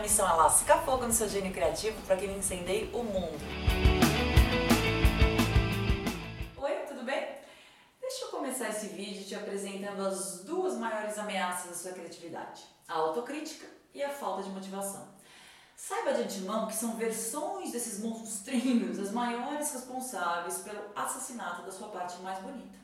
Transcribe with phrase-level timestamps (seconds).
[0.00, 3.38] missão é lascar fogo no seu gênio criativo para que ele incendeie o mundo.
[6.56, 7.28] Oi, tudo bem?
[8.00, 12.94] Deixa eu começar esse vídeo te apresentando as duas maiores ameaças à sua criatividade: a
[12.94, 15.06] autocrítica e a falta de motivação.
[15.76, 21.88] Saiba de antemão que são versões desses monstrinhos as maiores responsáveis pelo assassinato da sua
[21.88, 22.78] parte mais bonita.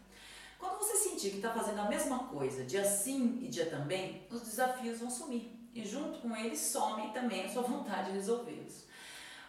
[0.58, 4.42] Quando você sentir que está fazendo a mesma coisa, dia sim e dia também, os
[4.42, 8.86] desafios vão sumir e junto com eles some também a sua vontade de resolvê-los.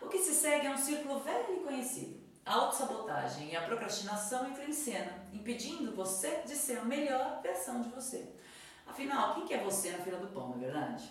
[0.01, 2.19] O que se segue é um círculo velho e conhecido.
[2.45, 7.81] A autossabotagem e a procrastinação entram em cena, impedindo você de ser a melhor versão
[7.81, 8.35] de você.
[8.85, 11.09] Afinal, quem que é você na fila do pão, não é verdade?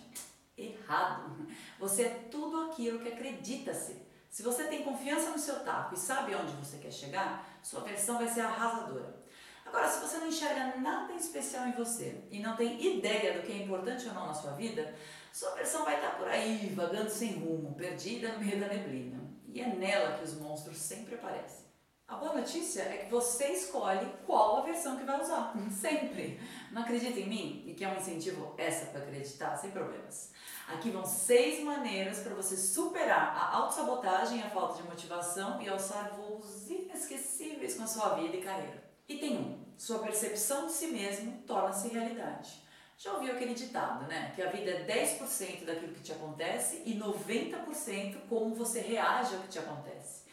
[0.55, 1.47] Errado!
[1.79, 4.07] Você é tudo aquilo que acredita ser.
[4.29, 8.17] Se você tem confiança no seu taco e sabe onde você quer chegar, sua versão
[8.17, 9.25] vai ser arrasadora.
[9.67, 13.51] Agora, se você não enxerga nada especial em você e não tem ideia do que
[13.51, 14.95] é importante ou não na sua vida,
[15.33, 19.19] sua versão vai estar por aí, vagando sem rumo, perdida no meio da neblina.
[19.47, 21.67] E é nela que os monstros sempre aparecem.
[22.07, 25.53] A boa notícia é que você escolhe qual a versão que vai usar.
[25.69, 26.39] Sempre.
[26.71, 27.63] Não acredita em mim?
[27.67, 30.31] E que é um incentivo essa para acreditar, sem problemas.
[30.69, 36.15] Aqui vão seis maneiras para você superar a autossabotagem a falta de motivação e alçar
[36.15, 38.86] voos inesquecíveis com a sua vida e carreira.
[39.07, 39.65] Item 1.
[39.77, 42.61] Sua percepção de si mesmo torna-se realidade.
[42.97, 44.33] Já ouviu aquele ditado, né?
[44.35, 49.41] Que a vida é 10% daquilo que te acontece e 90% como você reage ao
[49.43, 50.23] que te acontece.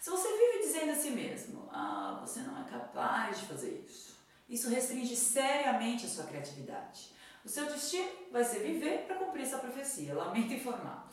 [0.00, 4.16] Se você vive dizendo a si mesmo, ah, você não é capaz de fazer isso,
[4.48, 7.14] isso restringe seriamente a sua criatividade.
[7.44, 11.08] O seu destino vai ser viver para cumprir essa profecia, lamento informar.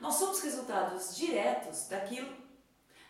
[0.00, 2.45] Nós somos resultados diretos daquilo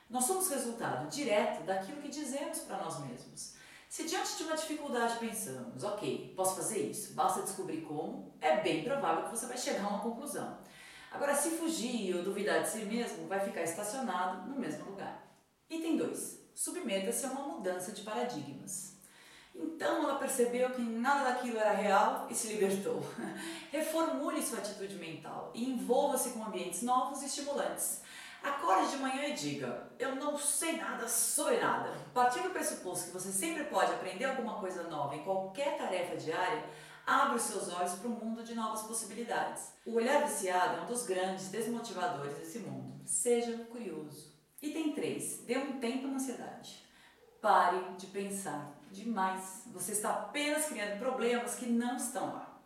[0.09, 3.55] nós somos resultado direto daquilo que dizemos para nós mesmos.
[3.89, 8.85] Se diante de uma dificuldade pensamos, ok, posso fazer isso, basta descobrir como, é bem
[8.85, 10.59] provável que você vai chegar a uma conclusão.
[11.11, 15.27] Agora, se fugir ou duvidar de si mesmo, vai ficar estacionado no mesmo lugar.
[15.71, 16.41] Item 2.
[16.55, 18.97] Submeta-se a uma mudança de paradigmas.
[19.55, 23.03] Então ela percebeu que nada daquilo era real e se libertou.
[23.73, 28.03] Reformule sua atitude mental e envolva-se com ambientes novos e estimulantes.
[28.47, 31.93] Acorde de manhã e diga: Eu não sei nada sobre nada.
[32.15, 36.65] Partindo do pressuposto que você sempre pode aprender alguma coisa nova em qualquer tarefa diária,
[37.05, 39.73] abre os seus olhos para o mundo de novas possibilidades.
[39.85, 43.01] O olhar viciado é um dos grandes desmotivadores desse mundo.
[43.05, 44.33] Seja curioso.
[44.63, 45.39] Item 3.
[45.39, 46.87] Dê um tempo na ansiedade.
[47.43, 49.65] Pare de pensar demais.
[49.73, 52.61] Você está apenas criando problemas que não estão lá.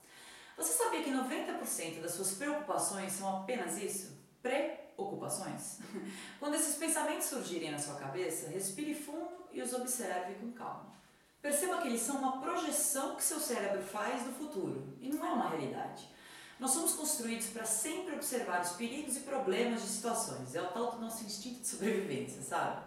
[0.59, 4.21] Você sabia que 90% das suas preocupações são apenas isso?
[4.43, 4.80] Preocupações?
[6.39, 10.91] Quando esses pensamentos surgirem na sua cabeça, respire fundo e os observe com calma.
[11.43, 15.33] Perceba que eles são uma projeção que seu cérebro faz do futuro e não é
[15.33, 16.09] uma realidade.
[16.59, 20.55] Nós somos construídos para sempre observar os perigos e problemas de situações.
[20.55, 22.83] É o tal do nosso instinto de sobrevivência, sabe?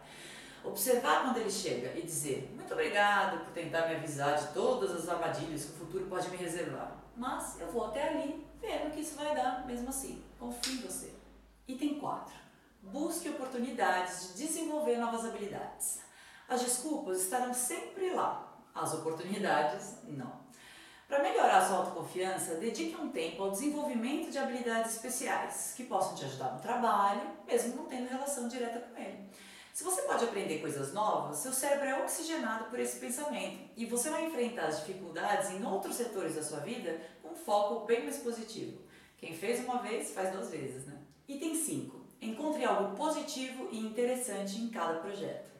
[0.63, 5.09] Observar quando ele chega e dizer muito obrigado por tentar me avisar de todas as
[5.09, 6.95] armadilhas que o futuro pode me reservar.
[7.17, 10.23] Mas eu vou até ali vendo que isso vai dar mesmo assim.
[10.39, 11.22] Confie em você.
[11.65, 12.33] Item 4.
[12.81, 16.01] Busque oportunidades de desenvolver novas habilidades.
[16.49, 20.43] As desculpas estarão sempre lá, as oportunidades não.
[21.07, 26.25] Para melhorar sua autoconfiança, dedique um tempo ao desenvolvimento de habilidades especiais que possam te
[26.25, 29.29] ajudar no trabalho, mesmo não tendo relação direta com ele.
[29.73, 34.09] Se você pode aprender coisas novas, seu cérebro é oxigenado por esse pensamento e você
[34.09, 38.17] vai enfrentar as dificuldades em outros setores da sua vida com um foco bem mais
[38.17, 38.81] positivo.
[39.17, 41.02] Quem fez uma vez, faz duas vezes, né?
[41.27, 42.01] Item 5.
[42.21, 45.51] Encontre algo positivo e interessante em cada projeto.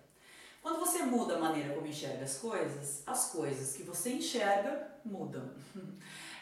[0.61, 5.49] Quando você muda a maneira como enxerga as coisas, as coisas que você enxerga mudam.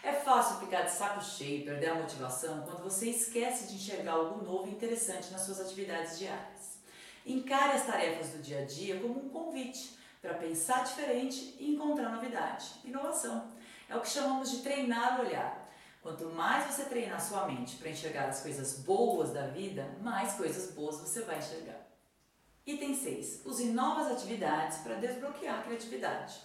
[0.03, 4.13] É fácil ficar de saco cheio e perder a motivação quando você esquece de enxergar
[4.13, 6.79] algo novo e interessante nas suas atividades diárias.
[7.23, 12.09] Encare as tarefas do dia a dia como um convite para pensar diferente e encontrar
[12.09, 12.65] novidade.
[12.83, 13.51] Inovação.
[13.87, 15.60] É o que chamamos de treinar o olhar.
[16.01, 20.71] Quanto mais você treinar sua mente para enxergar as coisas boas da vida, mais coisas
[20.73, 21.79] boas você vai enxergar.
[22.65, 23.45] Item 6.
[23.45, 26.41] Use novas atividades para desbloquear a criatividade.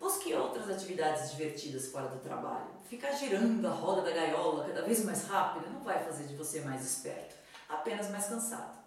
[0.00, 2.70] Busque outras atividades divertidas fora do trabalho.
[2.88, 6.60] Ficar girando a roda da gaiola cada vez mais rápido não vai fazer de você
[6.62, 7.36] mais esperto,
[7.68, 8.78] apenas mais cansado.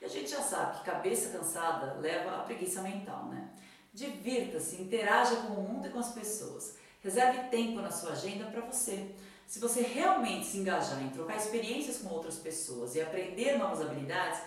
[0.00, 3.50] E a gente já sabe que cabeça cansada leva à preguiça mental, né?
[3.94, 6.76] Divirta-se, interaja com o mundo e com as pessoas.
[7.00, 9.14] Reserve tempo na sua agenda para você.
[9.46, 14.40] Se você realmente se engajar em trocar experiências com outras pessoas e aprender novas habilidades,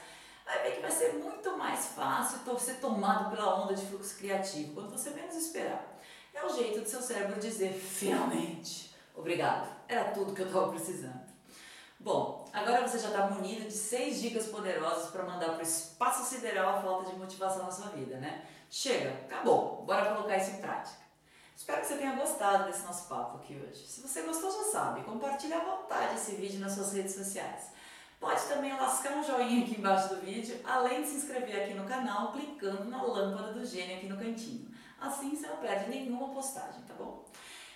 [0.45, 4.73] vai ver que vai ser muito mais fácil ser tomado pela onda de fluxo criativo
[4.73, 5.99] quando você menos esperar.
[6.33, 11.25] É o jeito do seu cérebro dizer, finalmente, obrigado, era tudo que eu estava precisando.
[11.99, 16.29] Bom, agora você já está munido de seis dicas poderosas para mandar para o espaço
[16.29, 18.45] sideral a falta de motivação na sua vida, né?
[18.69, 21.04] Chega, acabou, bora colocar isso em prática.
[21.55, 23.87] Espero que você tenha gostado desse nosso papo aqui hoje.
[23.87, 27.71] Se você gostou, já sabe, compartilhe à vontade esse vídeo nas suas redes sociais.
[28.19, 31.85] Pode também lascar um joinha aqui embaixo do vídeo, além de se inscrever aqui no
[31.85, 34.69] canal clicando na lâmpada do gênio aqui no cantinho.
[34.99, 37.23] Assim você não perde nenhuma postagem, tá bom?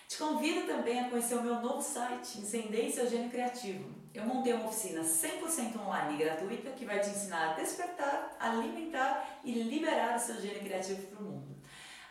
[0.07, 3.93] Te convido também a conhecer o meu novo site, Incendeie Seu Gênio Criativo.
[4.13, 9.39] Eu montei uma oficina 100% online e gratuita que vai te ensinar a despertar, alimentar
[9.43, 11.55] e liberar o seu gênio criativo para o mundo.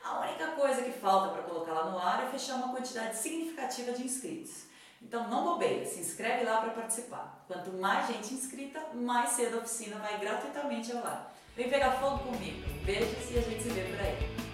[0.09, 3.93] A única coisa que falta para colocar lá no ar é fechar uma quantidade significativa
[3.93, 4.63] de inscritos.
[5.03, 7.45] Então não bobeia, se inscreve lá para participar.
[7.47, 11.31] Quanto mais gente inscrita, mais cedo a oficina vai gratuitamente ao ar.
[11.55, 12.67] Vem pegar fogo comigo.
[12.87, 14.48] Beijos e a gente se vê por aí.